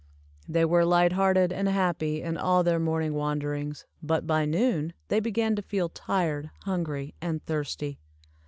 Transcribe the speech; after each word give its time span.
They 0.49 0.65
were 0.65 0.83
light 0.83 1.11
hearted 1.11 1.53
and 1.53 1.67
happy 1.69 2.23
in 2.23 2.35
all 2.35 2.63
their 2.63 2.79
morning 2.79 3.13
wanderings, 3.13 3.85
but 4.01 4.25
by 4.25 4.45
noon 4.45 4.93
they 5.09 5.19
began 5.19 5.55
to 5.57 5.61
feel 5.61 5.89
tired, 5.89 6.49
hungry, 6.63 7.13
and 7.21 7.45
thirsty. 7.45 7.99